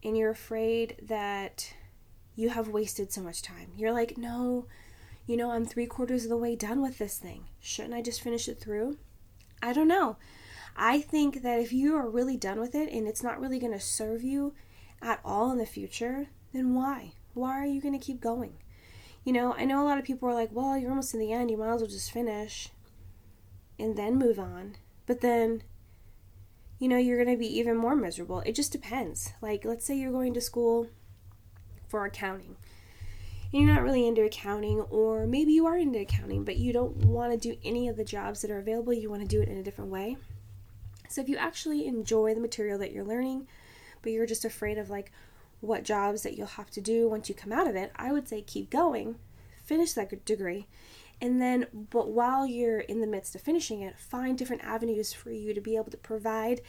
and 0.03 0.17
you're 0.17 0.31
afraid 0.31 0.95
that 1.01 1.73
you 2.35 2.49
have 2.49 2.67
wasted 2.67 3.11
so 3.11 3.21
much 3.21 3.41
time. 3.41 3.71
You're 3.75 3.93
like, 3.93 4.17
no, 4.17 4.67
you 5.25 5.35
know, 5.37 5.51
I'm 5.51 5.65
three 5.65 5.87
quarters 5.87 6.23
of 6.23 6.29
the 6.29 6.37
way 6.37 6.55
done 6.55 6.81
with 6.81 6.97
this 6.97 7.17
thing. 7.17 7.45
Shouldn't 7.59 7.93
I 7.93 8.01
just 8.01 8.21
finish 8.21 8.47
it 8.47 8.59
through? 8.59 8.97
I 9.61 9.73
don't 9.73 9.87
know. 9.87 10.17
I 10.75 11.01
think 11.01 11.41
that 11.41 11.59
if 11.59 11.71
you 11.71 11.95
are 11.95 12.09
really 12.09 12.37
done 12.37 12.59
with 12.59 12.75
it 12.75 12.91
and 12.91 13.07
it's 13.07 13.23
not 13.23 13.39
really 13.39 13.59
going 13.59 13.73
to 13.73 13.79
serve 13.79 14.23
you 14.23 14.53
at 15.01 15.19
all 15.23 15.51
in 15.51 15.57
the 15.57 15.65
future, 15.65 16.27
then 16.53 16.73
why? 16.73 17.13
Why 17.33 17.51
are 17.59 17.65
you 17.65 17.81
going 17.81 17.97
to 17.97 18.05
keep 18.05 18.21
going? 18.21 18.57
You 19.23 19.33
know, 19.33 19.53
I 19.53 19.65
know 19.65 19.81
a 19.81 19.85
lot 19.85 19.97
of 19.97 20.05
people 20.05 20.29
are 20.29 20.33
like, 20.33 20.49
well, 20.51 20.77
you're 20.77 20.89
almost 20.89 21.13
in 21.13 21.19
the 21.19 21.33
end, 21.33 21.49
you 21.49 21.57
might 21.57 21.73
as 21.73 21.81
well 21.81 21.89
just 21.89 22.11
finish 22.11 22.69
and 23.79 23.97
then 23.97 24.17
move 24.17 24.39
on. 24.39 24.77
But 25.05 25.21
then, 25.21 25.63
you 26.79 26.87
know, 26.87 26.97
you're 26.97 27.23
going 27.23 27.35
to 27.35 27.39
be 27.39 27.57
even 27.59 27.75
more 27.75 27.95
miserable. 27.95 28.41
It 28.45 28.55
just 28.55 28.71
depends. 28.71 29.33
Like, 29.41 29.65
let's 29.65 29.85
say 29.85 29.97
you're 29.97 30.11
going 30.11 30.33
to 30.35 30.41
school 30.41 30.87
for 31.87 32.05
accounting 32.05 32.55
and 33.55 33.63
you're 33.63 33.73
not 33.73 33.83
really 33.83 34.05
into 34.05 34.23
accounting, 34.23 34.81
or 34.89 35.25
maybe 35.25 35.53
you 35.53 35.65
are 35.65 35.77
into 35.77 35.99
accounting, 35.99 36.43
but 36.43 36.57
you 36.57 36.73
don't 36.73 36.97
want 36.97 37.31
to 37.31 37.37
do 37.37 37.57
any 37.63 37.87
of 37.87 37.95
the 37.95 38.03
jobs 38.03 38.41
that 38.41 38.51
are 38.51 38.59
available, 38.59 38.91
you 38.91 39.09
want 39.09 39.21
to 39.21 39.27
do 39.27 39.41
it 39.41 39.47
in 39.47 39.57
a 39.57 39.63
different 39.63 39.91
way. 39.91 40.17
So, 41.07 41.21
if 41.21 41.29
you 41.29 41.37
actually 41.37 41.87
enjoy 41.87 42.33
the 42.33 42.41
material 42.41 42.77
that 42.79 42.91
you're 42.91 43.05
learning, 43.05 43.47
but 44.05 44.13
you're 44.13 44.27
just 44.27 44.45
afraid 44.45 44.77
of 44.77 44.89
like 44.89 45.11
what 45.61 45.83
jobs 45.83 46.21
that 46.21 46.37
you'll 46.37 46.45
have 46.45 46.69
to 46.69 46.79
do 46.79 47.09
once 47.09 47.27
you 47.27 47.33
come 47.33 47.51
out 47.51 47.67
of 47.67 47.75
it, 47.75 47.91
I 47.95 48.11
would 48.11 48.29
say 48.29 48.41
keep 48.41 48.69
going, 48.69 49.15
finish 49.63 49.93
that 49.93 50.23
degree, 50.25 50.67
and 51.19 51.41
then 51.41 51.65
but 51.73 52.09
while 52.09 52.45
you're 52.45 52.79
in 52.79 53.01
the 53.01 53.07
midst 53.07 53.33
of 53.33 53.41
finishing 53.41 53.81
it, 53.81 53.97
find 53.97 54.37
different 54.37 54.63
avenues 54.63 55.11
for 55.11 55.31
you 55.31 55.55
to 55.55 55.59
be 55.59 55.75
able 55.75 55.89
to 55.89 55.97
provide 55.97 56.61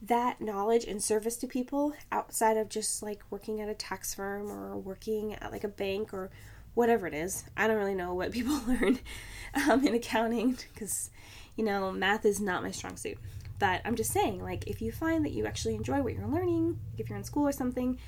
that 0.00 0.40
knowledge 0.40 0.84
and 0.84 1.02
service 1.02 1.36
to 1.38 1.48
people 1.48 1.94
outside 2.12 2.56
of 2.56 2.68
just 2.68 3.02
like 3.02 3.22
working 3.30 3.60
at 3.60 3.68
a 3.68 3.74
tax 3.74 4.14
firm 4.14 4.48
or 4.48 4.76
working 4.76 5.34
at 5.34 5.50
like 5.50 5.64
a 5.64 5.68
bank 5.68 6.14
or 6.14 6.30
whatever 6.74 7.08
it 7.08 7.14
is. 7.14 7.44
I 7.56 7.66
don't 7.66 7.78
really 7.78 7.94
know 7.96 8.14
what 8.14 8.30
people 8.38 8.60
learn 8.68 9.00
um, 9.68 9.84
in 9.84 9.94
accounting 9.94 10.56
because 10.72 11.10
you 11.56 11.64
know, 11.64 11.90
math 11.90 12.24
is 12.24 12.40
not 12.40 12.62
my 12.62 12.70
strong 12.70 12.96
suit. 12.96 13.18
But 13.58 13.80
I'm 13.84 13.96
just 13.96 14.12
saying, 14.12 14.42
like, 14.42 14.66
if 14.66 14.82
you 14.82 14.92
find 14.92 15.24
that 15.24 15.32
you 15.32 15.46
actually 15.46 15.74
enjoy 15.74 16.02
what 16.02 16.12
you're 16.12 16.26
learning, 16.26 16.78
if 16.98 17.08
you're 17.08 17.18
in 17.18 17.24
school 17.24 17.48
or 17.48 17.52
something, 17.52 17.98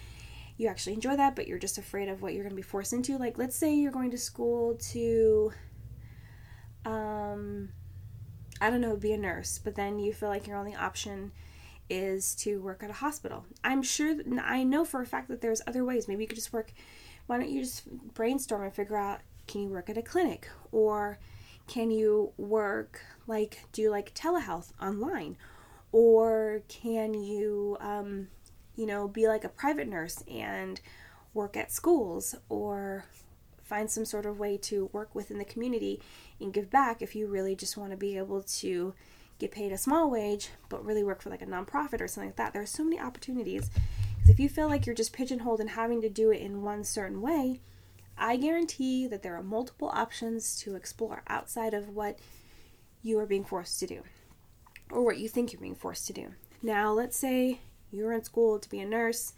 you 0.58 0.68
actually 0.68 0.94
enjoy 0.94 1.16
that, 1.16 1.36
but 1.36 1.46
you're 1.46 1.58
just 1.58 1.78
afraid 1.78 2.08
of 2.08 2.20
what 2.20 2.34
you're 2.34 2.42
going 2.42 2.50
to 2.50 2.56
be 2.56 2.62
forced 2.62 2.92
into. 2.92 3.16
Like, 3.16 3.38
let's 3.38 3.56
say 3.56 3.74
you're 3.74 3.92
going 3.92 4.10
to 4.10 4.18
school 4.18 4.74
to, 4.92 5.52
um, 6.84 7.70
I 8.60 8.68
don't 8.68 8.80
know, 8.80 8.96
be 8.96 9.12
a 9.12 9.18
nurse, 9.18 9.58
but 9.62 9.74
then 9.74 9.98
you 9.98 10.12
feel 10.12 10.28
like 10.28 10.46
your 10.46 10.56
only 10.56 10.74
option 10.74 11.32
is 11.88 12.34
to 12.34 12.60
work 12.60 12.82
at 12.82 12.90
a 12.90 12.94
hospital. 12.94 13.46
I'm 13.64 13.82
sure, 13.82 14.16
I 14.42 14.64
know 14.64 14.84
for 14.84 15.00
a 15.00 15.06
fact 15.06 15.28
that 15.28 15.40
there's 15.40 15.62
other 15.66 15.84
ways. 15.84 16.08
Maybe 16.08 16.24
you 16.24 16.28
could 16.28 16.36
just 16.36 16.52
work, 16.52 16.72
why 17.26 17.38
don't 17.38 17.48
you 17.48 17.62
just 17.62 17.86
brainstorm 18.14 18.64
and 18.64 18.74
figure 18.74 18.96
out 18.96 19.20
can 19.46 19.62
you 19.62 19.68
work 19.70 19.88
at 19.88 19.96
a 19.96 20.02
clinic? 20.02 20.48
Or 20.72 21.18
can 21.68 21.90
you 21.90 22.32
work, 22.36 23.00
like, 23.26 23.64
do 23.72 23.90
like 23.90 24.14
telehealth 24.14 24.72
online? 24.82 25.36
Or 25.92 26.62
can 26.68 27.14
you, 27.14 27.76
um, 27.80 28.28
you 28.74 28.86
know, 28.86 29.06
be 29.06 29.28
like 29.28 29.44
a 29.44 29.48
private 29.48 29.88
nurse 29.88 30.24
and 30.28 30.80
work 31.34 31.56
at 31.56 31.70
schools? 31.70 32.34
Or 32.48 33.04
find 33.68 33.90
some 33.90 34.04
sort 34.04 34.26
of 34.26 34.38
way 34.38 34.56
to 34.56 34.88
work 34.92 35.14
within 35.14 35.38
the 35.38 35.44
community 35.44 36.00
and 36.40 36.54
give 36.54 36.70
back 36.70 37.02
if 37.02 37.14
you 37.14 37.26
really 37.26 37.54
just 37.54 37.76
want 37.76 37.90
to 37.90 37.96
be 37.96 38.16
able 38.16 38.42
to 38.42 38.94
get 39.38 39.52
paid 39.52 39.70
a 39.70 39.78
small 39.78 40.10
wage 40.10 40.48
but 40.68 40.84
really 40.84 41.04
work 41.04 41.20
for 41.22 41.30
like 41.30 41.42
a 41.42 41.46
nonprofit 41.46 42.00
or 42.00 42.08
something 42.08 42.30
like 42.30 42.36
that. 42.36 42.52
There 42.52 42.62
are 42.62 42.66
so 42.66 42.82
many 42.82 42.98
opportunities. 42.98 43.70
Because 44.16 44.30
if 44.30 44.40
you 44.40 44.48
feel 44.48 44.68
like 44.68 44.86
you're 44.86 44.94
just 44.94 45.12
pigeonholed 45.12 45.60
and 45.60 45.70
having 45.70 46.00
to 46.00 46.08
do 46.08 46.30
it 46.30 46.40
in 46.40 46.62
one 46.62 46.82
certain 46.82 47.20
way, 47.20 47.60
I 48.18 48.36
guarantee 48.36 49.06
that 49.06 49.22
there 49.22 49.36
are 49.36 49.42
multiple 49.42 49.90
options 49.92 50.58
to 50.60 50.74
explore 50.74 51.22
outside 51.28 51.74
of 51.74 51.88
what 51.88 52.18
you 53.02 53.18
are 53.18 53.26
being 53.26 53.44
forced 53.44 53.78
to 53.80 53.86
do 53.86 54.02
or 54.90 55.04
what 55.04 55.18
you 55.18 55.28
think 55.28 55.52
you're 55.52 55.60
being 55.60 55.74
forced 55.74 56.06
to 56.08 56.12
do. 56.12 56.34
Now, 56.62 56.92
let's 56.92 57.16
say 57.16 57.60
you're 57.90 58.12
in 58.12 58.24
school 58.24 58.58
to 58.58 58.68
be 58.68 58.80
a 58.80 58.86
nurse, 58.86 59.34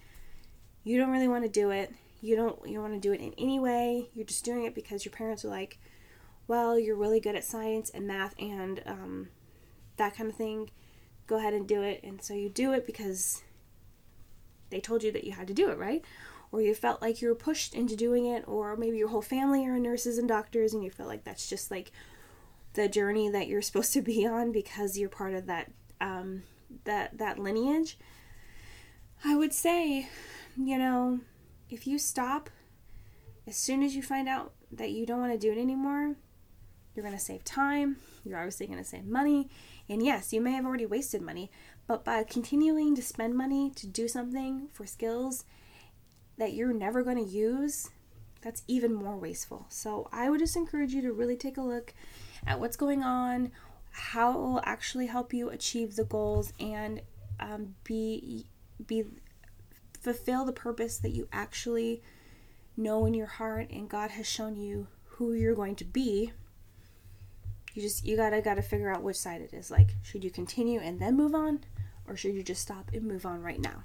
you 0.82 0.98
don't 0.98 1.10
really 1.10 1.28
want 1.28 1.44
to 1.44 1.50
do 1.50 1.70
it. 1.70 1.92
You 2.22 2.36
don't 2.36 2.58
you 2.66 2.74
don't 2.74 2.90
want 2.90 3.02
to 3.02 3.08
do 3.08 3.12
it 3.12 3.20
in 3.20 3.34
any 3.38 3.58
way. 3.58 4.08
You're 4.14 4.26
just 4.26 4.44
doing 4.44 4.64
it 4.64 4.74
because 4.74 5.04
your 5.04 5.12
parents 5.12 5.44
are 5.44 5.48
like, 5.48 5.78
well, 6.46 6.78
you're 6.78 6.96
really 6.96 7.20
good 7.20 7.36
at 7.36 7.44
science 7.44 7.90
and 7.90 8.06
math 8.06 8.34
and 8.38 8.82
um, 8.86 9.28
that 9.96 10.16
kind 10.16 10.28
of 10.30 10.36
thing. 10.36 10.70
Go 11.26 11.38
ahead 11.38 11.54
and 11.54 11.66
do 11.66 11.82
it. 11.82 12.00
And 12.02 12.22
so 12.22 12.34
you 12.34 12.48
do 12.48 12.72
it 12.72 12.86
because 12.86 13.42
they 14.70 14.80
told 14.80 15.02
you 15.02 15.12
that 15.12 15.24
you 15.24 15.32
had 15.32 15.46
to 15.48 15.54
do 15.54 15.70
it, 15.70 15.78
right? 15.78 16.04
Or 16.52 16.60
you 16.60 16.74
felt 16.74 17.00
like 17.00 17.22
you 17.22 17.28
were 17.28 17.34
pushed 17.34 17.74
into 17.74 17.94
doing 17.94 18.26
it, 18.26 18.44
or 18.48 18.76
maybe 18.76 18.98
your 18.98 19.08
whole 19.08 19.22
family 19.22 19.64
are 19.66 19.78
nurses 19.78 20.18
and 20.18 20.28
doctors 20.28 20.74
and 20.74 20.82
you 20.82 20.90
feel 20.90 21.06
like 21.06 21.24
that's 21.24 21.48
just 21.48 21.70
like 21.70 21.92
the 22.74 22.88
journey 22.88 23.28
that 23.28 23.46
you're 23.46 23.62
supposed 23.62 23.92
to 23.94 24.02
be 24.02 24.26
on 24.26 24.52
because 24.52 24.98
you're 24.98 25.08
part 25.08 25.34
of 25.34 25.46
that 25.46 25.70
um, 26.00 26.42
that 26.84 27.18
that 27.18 27.38
lineage. 27.38 27.98
I 29.24 29.36
would 29.36 29.52
say, 29.52 30.08
you 30.56 30.78
know, 30.78 31.20
if 31.68 31.86
you 31.86 31.98
stop 31.98 32.50
as 33.46 33.56
soon 33.56 33.82
as 33.82 33.94
you 33.94 34.02
find 34.02 34.28
out 34.28 34.52
that 34.72 34.90
you 34.90 35.04
don't 35.04 35.20
want 35.20 35.32
to 35.32 35.38
do 35.38 35.52
it 35.52 35.60
anymore, 35.60 36.14
you're 36.94 37.04
going 37.04 37.16
to 37.16 37.20
save 37.20 37.44
time, 37.44 37.96
you're 38.24 38.38
obviously 38.38 38.66
going 38.66 38.78
to 38.78 38.84
save 38.84 39.04
money, 39.04 39.48
and 39.88 40.04
yes, 40.04 40.32
you 40.32 40.40
may 40.40 40.52
have 40.52 40.64
already 40.64 40.86
wasted 40.86 41.20
money, 41.20 41.50
but 41.86 42.04
by 42.04 42.22
continuing 42.22 42.94
to 42.94 43.02
spend 43.02 43.36
money 43.36 43.70
to 43.74 43.86
do 43.86 44.08
something 44.08 44.68
for 44.72 44.86
skills 44.86 45.44
that 46.40 46.54
you're 46.54 46.72
never 46.72 47.02
going 47.02 47.22
to 47.22 47.30
use, 47.30 47.90
that's 48.40 48.62
even 48.66 48.94
more 48.94 49.14
wasteful. 49.14 49.66
So 49.68 50.08
I 50.10 50.30
would 50.30 50.40
just 50.40 50.56
encourage 50.56 50.94
you 50.94 51.02
to 51.02 51.12
really 51.12 51.36
take 51.36 51.58
a 51.58 51.62
look 51.62 51.92
at 52.46 52.58
what's 52.58 52.78
going 52.78 53.02
on, 53.02 53.52
how 53.90 54.32
it 54.32 54.38
will 54.38 54.62
actually 54.64 55.06
help 55.06 55.34
you 55.34 55.50
achieve 55.50 55.96
the 55.96 56.04
goals, 56.04 56.54
and 56.58 57.02
um, 57.38 57.74
be 57.84 58.46
be 58.86 59.04
fulfill 60.00 60.46
the 60.46 60.52
purpose 60.52 60.96
that 60.96 61.10
you 61.10 61.28
actually 61.30 62.02
know 62.74 63.04
in 63.04 63.12
your 63.12 63.26
heart 63.26 63.68
and 63.70 63.90
God 63.90 64.12
has 64.12 64.26
shown 64.26 64.56
you 64.56 64.86
who 65.04 65.34
you're 65.34 65.54
going 65.54 65.76
to 65.76 65.84
be. 65.84 66.32
You 67.74 67.82
just 67.82 68.06
you 68.06 68.16
gotta 68.16 68.40
gotta 68.40 68.62
figure 68.62 68.90
out 68.90 69.02
which 69.02 69.16
side 69.16 69.42
it 69.42 69.52
is. 69.52 69.70
Like 69.70 69.90
should 70.02 70.24
you 70.24 70.30
continue 70.30 70.80
and 70.80 70.98
then 70.98 71.18
move 71.18 71.34
on 71.34 71.60
or 72.08 72.16
should 72.16 72.34
you 72.34 72.42
just 72.42 72.62
stop 72.62 72.90
and 72.94 73.02
move 73.02 73.26
on 73.26 73.42
right 73.42 73.60
now? 73.60 73.84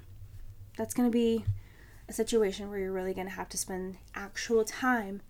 That's 0.78 0.94
gonna 0.94 1.10
be 1.10 1.44
a 2.08 2.12
situation 2.12 2.68
where 2.68 2.78
you're 2.78 2.92
really 2.92 3.14
gonna 3.14 3.30
have 3.30 3.48
to 3.48 3.58
spend 3.58 3.96
actual 4.14 4.64
time 4.64 5.20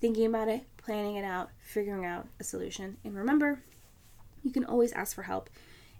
thinking 0.00 0.26
about 0.26 0.48
it 0.48 0.64
planning 0.76 1.16
it 1.16 1.24
out 1.24 1.50
figuring 1.60 2.04
out 2.04 2.26
a 2.40 2.44
solution 2.44 2.96
and 3.04 3.16
remember 3.16 3.60
you 4.42 4.50
can 4.50 4.64
always 4.64 4.92
ask 4.92 5.14
for 5.14 5.22
help 5.22 5.48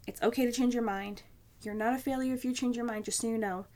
it's 0.06 0.22
okay 0.22 0.44
to 0.44 0.52
change 0.52 0.74
your 0.74 0.82
mind 0.82 1.22
you're 1.62 1.74
not 1.74 1.94
a 1.94 1.98
failure 1.98 2.34
if 2.34 2.44
you 2.44 2.52
change 2.52 2.76
your 2.76 2.84
mind 2.84 3.04
just 3.04 3.20
so 3.20 3.26
you 3.28 3.38
know 3.38 3.66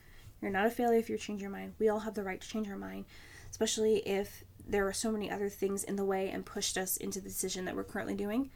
you're 0.40 0.50
not 0.50 0.66
a 0.66 0.70
failure 0.70 0.98
if 0.98 1.08
you 1.08 1.16
change 1.16 1.40
your 1.40 1.50
mind 1.50 1.74
we 1.78 1.88
all 1.88 2.00
have 2.00 2.14
the 2.14 2.24
right 2.24 2.40
to 2.40 2.48
change 2.48 2.68
our 2.68 2.76
mind 2.76 3.04
especially 3.50 3.98
if 3.98 4.44
there 4.66 4.86
are 4.86 4.92
so 4.92 5.12
many 5.12 5.30
other 5.30 5.48
things 5.48 5.84
in 5.84 5.96
the 5.96 6.04
way 6.04 6.28
and 6.28 6.44
pushed 6.44 6.76
us 6.76 6.96
into 6.96 7.20
the 7.20 7.28
decision 7.28 7.64
that 7.64 7.76
we're 7.76 7.84
currently 7.84 8.14
doing. 8.14 8.50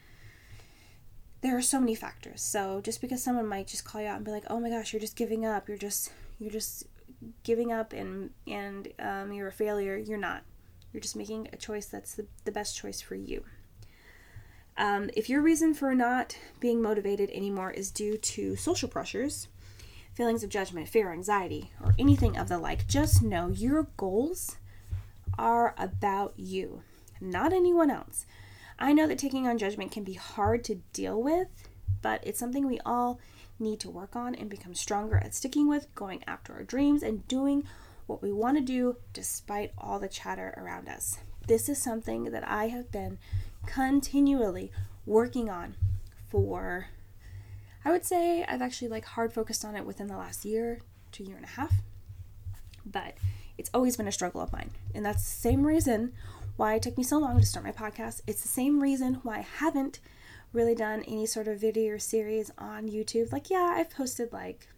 There 1.41 1.57
are 1.57 1.63
so 1.63 1.81
many 1.81 1.95
factors. 1.95 2.43
So 2.43 2.81
just 2.83 3.01
because 3.01 3.23
someone 3.23 3.47
might 3.47 3.69
just 3.69 3.85
call 3.85 4.01
you 4.01 4.09
out 4.09 4.17
and 4.17 4.25
be 4.25 4.31
like, 4.31 4.45
"Oh 4.51 4.61
my 4.61 4.69
gosh, 4.69 4.93
you're 4.93 5.01
just 5.01 5.17
giving 5.17 5.47
up. 5.47 5.69
You're 5.69 5.79
just 5.79 6.13
you're 6.39 6.51
just 6.51 6.85
giving 7.43 7.73
up 7.73 7.93
and 7.93 8.31
and 8.47 8.89
um, 8.99 9.33
you're 9.33 9.49
a 9.49 9.53
failure," 9.53 9.97
you're 9.97 10.19
not. 10.19 10.43
You're 10.93 11.01
just 11.01 11.17
making 11.17 11.49
a 11.53 11.57
choice 11.57 11.87
that's 11.87 12.15
the, 12.15 12.27
the 12.45 12.53
best 12.53 12.77
choice 12.77 13.01
for 13.01 13.15
you. 13.15 13.45
Um, 14.77 15.11
if 15.15 15.29
your 15.29 15.43
reason 15.43 15.75
for 15.75 15.95
not 15.95 16.37
being 16.59 16.81
motivated 16.83 17.31
anymore 17.31 17.71
is 17.71 17.91
due 17.91 18.17
to 18.17 18.57
social 18.57 18.89
pressures, 18.89 19.49
feelings 20.15 20.43
of 20.43 20.51
judgment, 20.51 20.89
fear, 20.89 21.13
anxiety, 21.13 21.71
or 21.83 21.95
anything 21.99 22.37
of 22.37 22.49
the 22.49 22.59
like, 22.59 22.87
just 22.87 23.23
know 23.23 23.49
your 23.49 23.89
goals 23.97 24.57
are 25.39 25.75
about 25.79 26.33
you, 26.37 26.83
not 27.21 27.53
anyone 27.53 27.91
else. 27.91 28.27
I 28.79 28.93
know 28.93 29.07
that 29.07 29.19
taking 29.19 29.47
on 29.47 29.59
judgment 29.59 29.93
can 29.93 30.05
be 30.05 30.15
hard 30.15 30.65
to 30.65 30.77
deal 30.93 31.23
with, 31.23 31.49
but 32.03 32.21
it's 32.27 32.39
something 32.39 32.67
we 32.67 32.81
all 32.85 33.21
need 33.59 33.81
to 33.81 33.91
work 33.91 34.17
on 34.17 34.35
and 34.35 34.49
become 34.49 34.75
stronger 34.75 35.19
at 35.19 35.35
sticking 35.35 35.69
with, 35.69 35.95
going 35.95 36.25
after 36.27 36.53
our 36.53 36.63
dreams, 36.63 37.03
and 37.03 37.27
doing 37.29 37.65
what 38.07 38.23
we 38.23 38.33
want 38.33 38.57
to 38.57 38.63
do 38.63 38.97
despite 39.13 39.73
all 39.79 39.99
the 39.99 40.09
chatter 40.09 40.55
around 40.57 40.89
us. 40.89 41.19
This 41.47 41.69
is 41.69 41.81
something 41.81 42.25
that 42.25 42.47
I 42.49 42.69
have 42.69 42.91
been 42.91 43.19
continually 43.67 44.73
working 45.07 45.49
on 45.51 45.77
for, 46.29 46.89
I 47.85 47.91
would 47.91 48.05
say 48.05 48.45
I've 48.45 48.63
actually 48.63 48.89
like 48.89 49.05
hard 49.05 49.33
focused 49.33 49.65
on 49.65 49.77
it 49.77 49.85
within 49.85 50.07
the 50.07 50.17
last 50.17 50.45
year 50.45 50.81
to 51.13 51.25
year 51.25 51.37
and 51.37 51.45
a 51.45 51.49
half. 51.49 51.75
But 52.85 53.15
it's 53.59 53.71
always 53.75 53.97
been 53.97 54.09
a 54.09 54.13
struggle 54.13 54.41
of 54.41 54.53
mine. 54.53 54.71
And 54.95 55.05
that's 55.05 55.25
the 55.25 55.41
same 55.41 55.67
reason 55.67 56.13
why 56.57 56.75
it 56.75 56.83
took 56.83 56.97
me 56.97 57.05
so 57.05 57.19
long 57.19 57.39
to 57.39 57.47
start 57.47 57.65
my 57.65 57.73
podcast. 57.73 58.23
It's 58.27 58.43
the 58.43 58.49
same 58.49 58.81
reason 58.81 59.21
why 59.23 59.39
I 59.39 59.47
haven't 59.59 60.01
really 60.53 60.75
done 60.75 61.03
any 61.07 61.27
sort 61.27 61.49
of 61.49 61.61
video 61.61 61.95
or 61.95 61.99
series 61.99 62.51
on 62.59 62.89
YouTube. 62.89 63.33
Like, 63.33 63.51
yeah, 63.51 63.75
I've 63.77 63.91
posted 63.91 64.33
like 64.33 64.69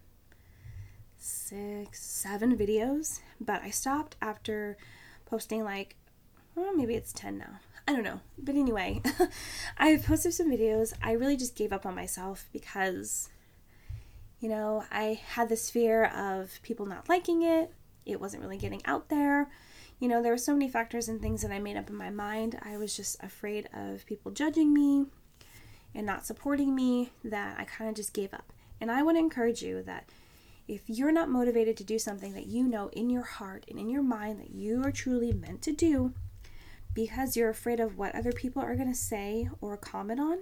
six, 1.17 2.03
seven 2.03 2.57
videos, 2.57 3.19
but 3.39 3.61
I 3.61 3.69
stopped 3.69 4.15
after 4.21 4.77
posting 5.25 5.63
like, 5.63 5.95
maybe 6.55 6.95
it's 6.95 7.13
10 7.13 7.37
now. 7.37 7.59
I 7.87 7.91
don't 7.91 8.03
know. 8.03 8.21
But 8.37 8.55
anyway, 8.55 9.01
I 9.77 9.97
posted 9.97 10.33
some 10.33 10.49
videos. 10.51 10.93
I 11.01 11.13
really 11.13 11.35
just 11.35 11.55
gave 11.55 11.73
up 11.73 11.85
on 11.85 11.95
myself 11.95 12.45
because, 12.53 13.29
you 14.39 14.47
know, 14.47 14.85
I 14.91 15.19
had 15.35 15.49
this 15.49 15.69
fear 15.69 16.05
of 16.05 16.59
people 16.61 16.85
not 16.85 17.09
liking 17.09 17.41
it 17.41 17.73
it 18.05 18.19
wasn't 18.19 18.43
really 18.43 18.57
getting 18.57 18.81
out 18.85 19.09
there. 19.09 19.49
You 19.99 20.07
know, 20.07 20.21
there 20.21 20.31
were 20.31 20.37
so 20.37 20.53
many 20.53 20.69
factors 20.69 21.07
and 21.07 21.21
things 21.21 21.41
that 21.41 21.51
I 21.51 21.59
made 21.59 21.77
up 21.77 21.89
in 21.89 21.95
my 21.95 22.09
mind. 22.09 22.59
I 22.63 22.77
was 22.77 22.95
just 22.95 23.21
afraid 23.23 23.69
of 23.73 24.05
people 24.05 24.31
judging 24.31 24.73
me 24.73 25.05
and 25.95 26.05
not 26.05 26.25
supporting 26.25 26.75
me 26.75 27.11
that 27.23 27.59
I 27.59 27.65
kind 27.65 27.89
of 27.89 27.95
just 27.95 28.13
gave 28.13 28.33
up. 28.33 28.51
And 28.81 28.91
I 28.91 29.03
want 29.03 29.15
to 29.17 29.21
encourage 29.21 29.61
you 29.61 29.81
that 29.83 30.09
if 30.67 30.81
you're 30.87 31.11
not 31.11 31.29
motivated 31.29 31.77
to 31.77 31.83
do 31.83 31.99
something 31.99 32.33
that 32.33 32.47
you 32.47 32.67
know 32.67 32.89
in 32.89 33.09
your 33.09 33.23
heart 33.23 33.65
and 33.69 33.77
in 33.77 33.89
your 33.89 34.03
mind 34.03 34.39
that 34.39 34.51
you 34.51 34.83
are 34.83 34.91
truly 34.91 35.33
meant 35.33 35.61
to 35.63 35.71
do 35.71 36.13
because 36.93 37.35
you're 37.35 37.49
afraid 37.49 37.79
of 37.79 37.97
what 37.97 38.15
other 38.15 38.31
people 38.31 38.61
are 38.61 38.75
going 38.75 38.91
to 38.91 38.97
say 38.97 39.49
or 39.61 39.75
comment 39.77 40.19
on, 40.19 40.39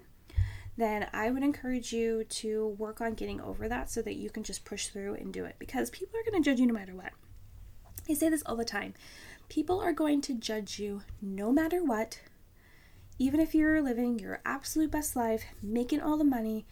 then 0.77 1.07
I 1.13 1.31
would 1.31 1.43
encourage 1.43 1.93
you 1.93 2.23
to 2.23 2.67
work 2.77 3.01
on 3.01 3.13
getting 3.13 3.41
over 3.41 3.67
that 3.67 3.89
so 3.89 4.01
that 4.01 4.15
you 4.15 4.29
can 4.29 4.43
just 4.43 4.65
push 4.65 4.87
through 4.87 5.15
and 5.15 5.33
do 5.33 5.45
it 5.45 5.55
because 5.59 5.89
people 5.89 6.19
are 6.19 6.29
going 6.29 6.41
to 6.41 6.49
judge 6.49 6.59
you 6.59 6.67
no 6.67 6.73
matter 6.73 6.93
what. 6.93 7.11
I 8.09 8.13
say 8.13 8.29
this 8.29 8.43
all 8.45 8.55
the 8.55 8.65
time. 8.65 8.93
People 9.49 9.79
are 9.79 9.93
going 9.93 10.21
to 10.21 10.33
judge 10.33 10.79
you 10.79 11.03
no 11.21 11.51
matter 11.51 11.83
what. 11.83 12.21
Even 13.21 13.39
if 13.39 13.53
you're 13.53 13.83
living 13.83 14.17
your 14.17 14.41
absolute 14.45 14.89
best 14.89 15.15
life, 15.15 15.43
making 15.61 16.01
all 16.01 16.17
the 16.17 16.23
money, 16.23 16.65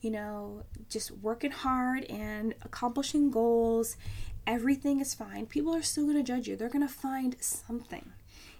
you 0.00 0.10
know, 0.10 0.64
just 0.88 1.12
working 1.12 1.52
hard 1.52 2.02
and 2.06 2.56
accomplishing 2.62 3.30
goals, 3.30 3.96
everything 4.44 4.98
is 4.98 5.14
fine. 5.14 5.46
People 5.46 5.72
are 5.72 5.80
still 5.80 6.02
going 6.02 6.16
to 6.16 6.24
judge 6.24 6.48
you. 6.48 6.56
They're 6.56 6.68
going 6.68 6.84
to 6.84 6.92
find 6.92 7.36
something. 7.40 8.10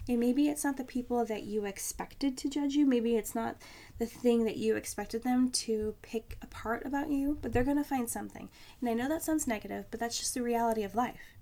And 0.08 0.20
maybe 0.20 0.46
it's 0.46 0.62
not 0.62 0.76
the 0.76 0.84
people 0.84 1.24
that 1.24 1.42
you 1.42 1.64
expected 1.64 2.38
to 2.38 2.48
judge 2.48 2.74
you. 2.74 2.86
Maybe 2.86 3.16
it's 3.16 3.34
not 3.34 3.56
the 3.98 4.06
thing 4.06 4.44
that 4.44 4.58
you 4.58 4.76
expected 4.76 5.24
them 5.24 5.50
to 5.50 5.96
pick 6.00 6.38
apart 6.42 6.86
about 6.86 7.10
you, 7.10 7.38
but 7.42 7.52
they're 7.52 7.64
going 7.64 7.76
to 7.76 7.82
find 7.82 8.08
something. 8.08 8.50
And 8.80 8.88
I 8.88 8.94
know 8.94 9.08
that 9.08 9.24
sounds 9.24 9.48
negative, 9.48 9.86
but 9.90 9.98
that's 9.98 10.20
just 10.20 10.34
the 10.34 10.42
reality 10.42 10.84
of 10.84 10.94
life. 10.94 11.34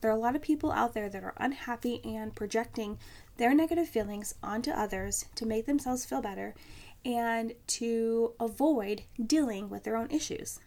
There 0.00 0.10
are 0.10 0.16
a 0.16 0.20
lot 0.20 0.36
of 0.36 0.42
people 0.42 0.70
out 0.70 0.94
there 0.94 1.08
that 1.08 1.24
are 1.24 1.34
unhappy 1.38 2.00
and 2.04 2.34
projecting 2.34 2.98
their 3.38 3.54
negative 3.54 3.88
feelings 3.88 4.34
onto 4.42 4.70
others 4.70 5.24
to 5.36 5.46
make 5.46 5.66
themselves 5.66 6.04
feel 6.04 6.20
better 6.20 6.54
and 7.04 7.54
to 7.66 8.34
avoid 8.38 9.02
dealing 9.24 9.70
with 9.70 9.84
their 9.84 9.96
own 9.96 10.10
issues. 10.10 10.60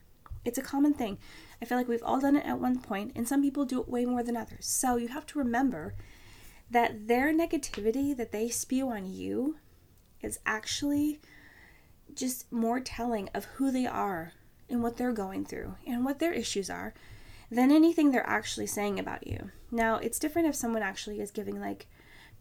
It's 0.44 0.58
a 0.58 0.64
common 0.64 0.94
thing. 0.94 1.20
I 1.62 1.66
feel 1.66 1.78
like 1.78 1.88
we've 1.88 2.04
all 2.04 2.20
done 2.20 2.36
it 2.36 2.46
at 2.46 2.60
one 2.60 2.80
point, 2.80 3.12
and 3.16 3.28
some 3.28 3.44
people 3.44 3.66
do 3.66 3.80
it 3.80 3.90
way 3.90 4.06
more 4.06 4.24
than 4.24 4.36
others. 4.36 4.66
So 4.66 4.96
you 4.96 5.10
have 5.10 5.28
to 5.28 5.40
remember 5.40 5.94
that 6.72 7.08
their 7.08 7.34
negativity 7.34 8.16
that 8.18 8.32
they 8.32 8.48
spew 8.50 8.90
on 8.90 9.06
you 9.06 9.58
is 10.22 10.40
actually 10.46 11.20
just 12.16 12.52
more 12.52 12.80
telling 12.80 13.30
of 13.34 13.46
who 13.46 13.70
they 13.70 13.86
are 13.86 14.34
and 14.70 14.82
what 14.82 14.98
they're 14.98 15.12
going 15.12 15.46
through 15.46 15.76
and 15.86 16.06
what 16.06 16.20
their 16.20 16.34
issues 16.34 16.70
are 16.70 16.94
than 17.52 17.72
anything 17.72 18.12
they're 18.12 18.28
actually 18.28 18.68
saying 18.68 18.98
about 18.98 19.28
you. 19.28 19.52
Now, 19.70 19.98
it's 19.98 20.20
different 20.20 20.48
if 20.48 20.56
someone 20.56 20.82
actually 20.82 21.20
is 21.20 21.32
giving 21.32 21.60
like 21.60 21.88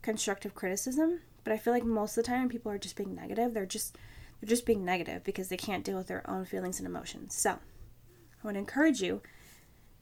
constructive 0.02 0.54
criticism, 0.54 1.20
but 1.44 1.52
I 1.52 1.58
feel 1.58 1.72
like 1.72 1.84
most 1.84 2.16
of 2.16 2.24
the 2.24 2.30
time 2.30 2.48
people 2.48 2.70
are 2.72 2.78
just 2.78 2.96
being 2.96 3.14
negative. 3.14 3.54
They're 3.54 3.66
just 3.66 3.96
they're 4.40 4.48
just 4.48 4.66
being 4.66 4.84
negative 4.84 5.22
because 5.22 5.48
they 5.48 5.56
can't 5.56 5.84
deal 5.84 5.98
with 5.98 6.06
their 6.06 6.28
own 6.28 6.44
feelings 6.46 6.78
and 6.78 6.86
emotions. 6.86 7.34
So, 7.34 7.58
I 8.42 8.52
to 8.52 8.58
encourage 8.58 9.02
you 9.02 9.20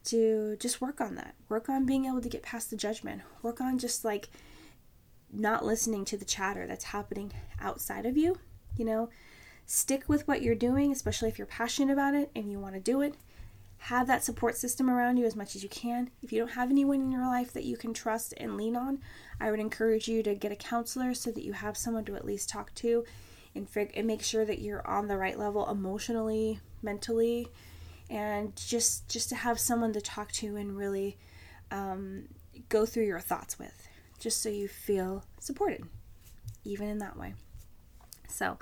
to 0.04 0.56
just 0.58 0.80
work 0.80 1.00
on 1.00 1.16
that. 1.16 1.34
Work 1.48 1.68
on 1.68 1.86
being 1.86 2.06
able 2.06 2.20
to 2.20 2.28
get 2.28 2.42
past 2.42 2.70
the 2.70 2.76
judgment. 2.76 3.22
Work 3.42 3.60
on 3.60 3.78
just 3.78 4.04
like 4.04 4.28
not 5.30 5.64
listening 5.64 6.04
to 6.06 6.16
the 6.16 6.24
chatter 6.24 6.66
that's 6.66 6.84
happening 6.84 7.32
outside 7.60 8.06
of 8.06 8.16
you. 8.16 8.38
You 8.76 8.84
know, 8.84 9.10
stick 9.66 10.08
with 10.08 10.26
what 10.26 10.40
you're 10.40 10.54
doing, 10.54 10.92
especially 10.92 11.28
if 11.28 11.38
you're 11.38 11.46
passionate 11.46 11.92
about 11.92 12.14
it 12.14 12.30
and 12.34 12.50
you 12.50 12.58
want 12.58 12.74
to 12.74 12.80
do 12.80 13.00
it. 13.02 13.16
Have 13.82 14.06
that 14.06 14.24
support 14.24 14.56
system 14.56 14.90
around 14.90 15.18
you 15.18 15.26
as 15.26 15.36
much 15.36 15.54
as 15.54 15.62
you 15.62 15.68
can. 15.68 16.10
If 16.22 16.32
you 16.32 16.38
don't 16.38 16.52
have 16.52 16.70
anyone 16.70 17.00
in 17.00 17.12
your 17.12 17.26
life 17.26 17.52
that 17.52 17.64
you 17.64 17.76
can 17.76 17.92
trust 17.92 18.34
and 18.38 18.56
lean 18.56 18.76
on, 18.76 19.00
I 19.40 19.50
would 19.50 19.60
encourage 19.60 20.08
you 20.08 20.22
to 20.22 20.34
get 20.34 20.52
a 20.52 20.56
counselor 20.56 21.14
so 21.14 21.30
that 21.30 21.44
you 21.44 21.52
have 21.52 21.76
someone 21.76 22.04
to 22.06 22.16
at 22.16 22.24
least 22.24 22.48
talk 22.48 22.74
to 22.76 23.04
and, 23.54 23.68
fig- 23.68 23.92
and 23.94 24.06
make 24.06 24.22
sure 24.22 24.44
that 24.44 24.60
you're 24.60 24.86
on 24.86 25.08
the 25.08 25.16
right 25.16 25.38
level 25.38 25.68
emotionally, 25.68 26.60
mentally, 26.82 27.48
and 28.10 28.54
just 28.56 29.08
just 29.08 29.28
to 29.28 29.36
have 29.36 29.60
someone 29.60 29.92
to 29.92 30.00
talk 30.00 30.32
to 30.32 30.56
and 30.56 30.76
really 30.76 31.16
um, 31.70 32.24
go 32.68 32.86
through 32.86 33.04
your 33.04 33.20
thoughts 33.20 33.58
with, 33.58 33.88
just 34.18 34.42
so 34.42 34.48
you 34.48 34.66
feel 34.66 35.24
supported, 35.38 35.84
even 36.64 36.88
in 36.88 36.98
that 36.98 37.16
way. 37.16 37.34
So, 38.28 38.58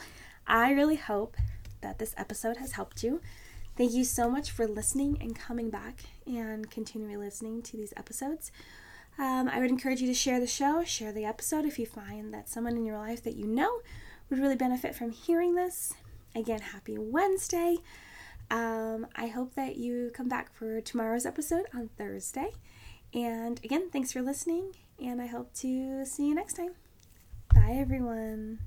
I 0.46 0.72
really 0.72 0.96
hope 0.96 1.36
that 1.80 1.98
this 1.98 2.14
episode 2.16 2.56
has 2.56 2.72
helped 2.72 3.02
you. 3.02 3.20
Thank 3.76 3.92
you 3.92 4.04
so 4.04 4.30
much 4.30 4.50
for 4.50 4.66
listening 4.66 5.18
and 5.20 5.36
coming 5.36 5.70
back 5.70 6.00
and 6.26 6.70
continuing 6.70 7.18
listening 7.18 7.62
to 7.62 7.76
these 7.76 7.92
episodes. 7.96 8.50
Um, 9.18 9.48
I 9.48 9.60
would 9.60 9.70
encourage 9.70 10.00
you 10.00 10.06
to 10.08 10.14
share 10.14 10.40
the 10.40 10.46
show, 10.46 10.84
share 10.84 11.12
the 11.12 11.24
episode 11.24 11.64
if 11.64 11.78
you 11.78 11.86
find 11.86 12.34
that 12.34 12.48
someone 12.48 12.76
in 12.76 12.84
your 12.84 12.98
life 12.98 13.22
that 13.24 13.36
you 13.36 13.46
know 13.46 13.80
would 14.28 14.38
really 14.38 14.56
benefit 14.56 14.94
from 14.94 15.10
hearing 15.10 15.54
this. 15.54 15.94
Again, 16.34 16.60
happy 16.60 16.98
Wednesday. 16.98 17.78
Um, 18.50 19.06
I 19.16 19.28
hope 19.28 19.54
that 19.54 19.76
you 19.76 20.10
come 20.14 20.28
back 20.28 20.52
for 20.54 20.80
tomorrow's 20.80 21.26
episode 21.26 21.64
on 21.74 21.88
Thursday. 21.96 22.52
And 23.14 23.58
again, 23.64 23.88
thanks 23.90 24.12
for 24.12 24.20
listening, 24.20 24.72
and 25.02 25.22
I 25.22 25.26
hope 25.26 25.54
to 25.54 26.04
see 26.04 26.28
you 26.28 26.34
next 26.34 26.54
time. 26.54 26.74
Bye, 27.54 27.76
everyone. 27.78 28.58